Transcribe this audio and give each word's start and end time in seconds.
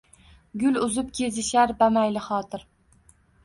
Gul 0.63 0.79
uzib 0.85 1.11
kezishar 1.21 1.77
bamaylixotir. 1.85 2.69